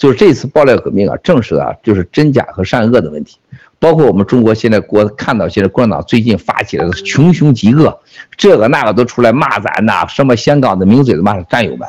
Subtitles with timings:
[0.00, 3.36] 就是这次爆料革命啊，证实啊，就是真假和善恶的问题。
[3.78, 8.00] 包括我们中国现在国看到现在共产党最近发起来的穷凶极恶，
[8.34, 11.86] 这个那个都出来骂咱呐，什么香港的名嘴的骂战友们。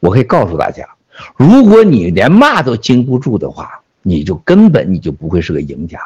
[0.00, 0.88] 我可以告诉大家，
[1.36, 5.98] 如果你连骂都经不住的话，你就根本你就不会是个赢家。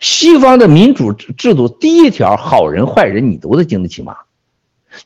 [0.00, 4.14] 西方的民主制度第一条，好人坏人你都得经得起骂。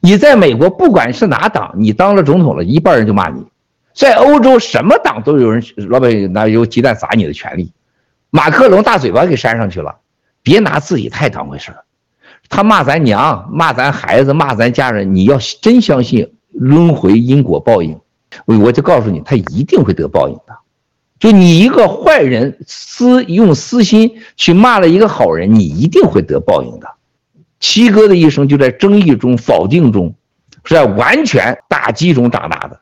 [0.00, 3.44] 你在美国不管是哪党，你当了总统了，一半人就骂你。
[3.96, 7.72] 在欧洲什么党都有人老百姓拿油鸡蛋砸你的权利。
[8.28, 9.96] 马克龙大嘴巴给扇上去了，
[10.42, 11.78] 别拿自己太当回事儿。
[12.50, 17.98] 他骂咱娘，骂咱孩子，骂咱家人，你要真相信轮回因果报应，
[18.44, 20.54] 我就告诉你，他一定会得报应的。
[21.18, 26.86] 就你一个坏人私用私心去骂了一个好人，你一定会得报应的。
[27.60, 30.14] 七哥的一生就在争议中、否定中，
[30.64, 32.78] 是在完全打击中长大的。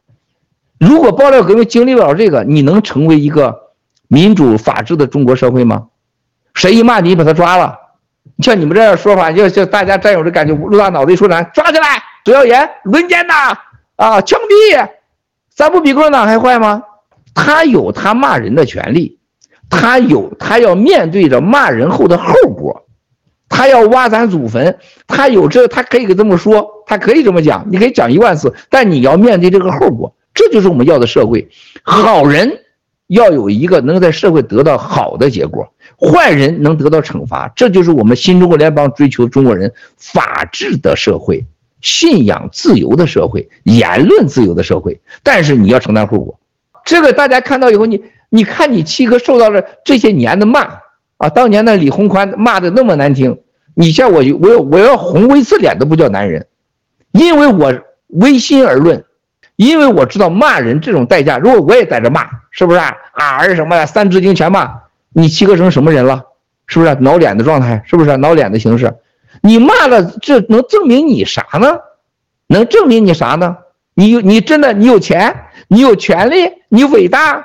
[0.78, 3.62] 如果爆料革命经历不了这个，你能成为一个？
[4.06, 5.86] 民主法治的中国社会吗？
[6.52, 7.76] 谁一骂你，把他抓了？
[8.40, 13.58] 像你们这样说法，就就大家战友的感觉，露大脑袋一说咱抓起来，左耀严轮奸呐，
[13.96, 14.88] 啊，枪毙，
[15.52, 16.82] 咱不比共产党还坏吗？
[17.34, 19.18] 他有他骂人的权利，
[19.70, 22.86] 他有他要面对着骂人后的后果，
[23.48, 31.48] 他要挖咱祖坟，他有这，他可以给这么说，他可以这么讲，你可以讲一万次，但你要面对这个后果，这就是我们要的社会，
[31.82, 32.60] 好人。
[33.08, 41.44] 要有一个能在社会得到好的结果，坏人能得到惩罚，这就是我们新中国联邦追求中国人法治的社会、
[41.82, 44.98] 信仰自由的社会、言论自由的社会。
[45.22, 46.40] 但是你要承担后果，
[46.86, 50.78] 这个大家看到以后，你你看你七哥受到了这些年的骂
[51.18, 53.38] 啊，当年的李鸿宽骂的那么难听，
[53.74, 56.46] 你像我，我要我要红一次脸都不叫男人，
[57.12, 57.70] 因为我
[58.08, 59.04] 违心而论。
[59.56, 62.96] 因为我知道骂人这种代价，如果我也在这骂，是不是啊？
[63.12, 64.80] 啊儿什么的，三字经全骂，
[65.12, 66.24] 你七哥成什么人了？
[66.66, 67.82] 是不是挠脸的状态？
[67.86, 68.92] 是不是挠脸的形式？
[69.42, 71.78] 你骂了，这能证明你啥呢？
[72.48, 73.58] 能证明你啥呢？
[73.94, 77.44] 你有你真的你有钱，你有权利，你伟大，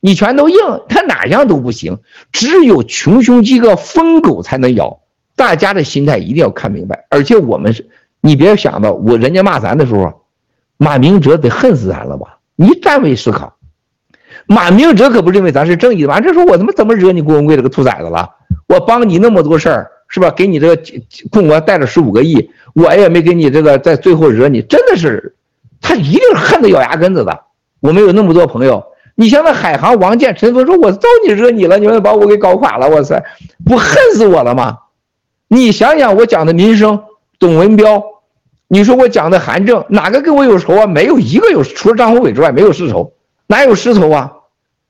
[0.00, 0.58] 你拳头硬，
[0.90, 1.98] 他哪样都不行。
[2.32, 5.00] 只有穷凶极恶疯狗才能咬。
[5.36, 7.06] 大家的心态一定要看明白。
[7.08, 7.88] 而且我们是，
[8.20, 10.25] 你别想到我人家骂咱的时候。
[10.76, 12.38] 马明哲得恨死咱了吧？
[12.54, 13.54] 你站位思考，
[14.46, 16.08] 马明哲可不认为咱是正义的。
[16.08, 18.30] 完这说我他妈怎么惹你郭文贵这个兔崽子了？
[18.66, 20.30] 我帮你那么多事儿，是吧？
[20.30, 20.82] 给你这个
[21.30, 25.34] 共国带了十五个亿，我也没给你这个，在最后惹你，真的是，
[25.80, 27.40] 他一定恨得咬牙根子的。
[27.80, 28.82] 我们有那么多朋友，
[29.14, 33.22] 你像那海航王健、陈峰说，我招你惹你了，你们把我给搞垮了，哇塞，
[33.64, 34.78] 不恨死我了吗？
[35.48, 37.02] 你想想我讲的民生，
[37.38, 38.02] 董文标。
[38.68, 40.86] 你说我讲的韩正哪个跟我有仇啊？
[40.86, 43.12] 没有一个有，除了张宏伟之外，没有私仇，
[43.46, 44.32] 哪有私仇啊？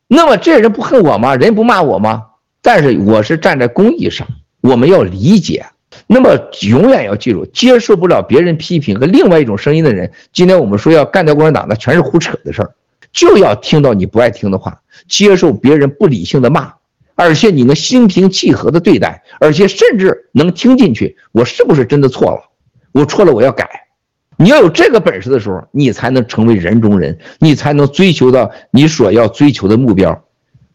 [0.08, 1.36] 那么这人不恨我吗？
[1.36, 2.24] 人不骂我吗？
[2.62, 4.26] 但是我是站在公益上，
[4.62, 5.66] 我们要理解。
[6.06, 12.74] 那么永远要记住，接受不了别人批评和另外一种声音的人，今天我们说要干掉共产党，那全是胡扯的事儿。
[13.12, 16.72] 就要听到你不爱听的话，接受别人不理性的骂，
[17.14, 22.40] 而且你能心平气和的对待，而且甚至能听进去，我是不是真的错了？
[22.92, 23.65] 我错了，我要改。
[24.36, 30.24] 你要有这个本事的时候，你才能成为人中人，你才能追求到你所要追求的目标，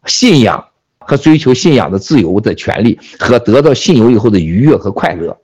[0.06, 0.64] 信仰
[0.98, 5.38] 和追求信仰的自由的权利和得到信由以后的愉悦和快乐。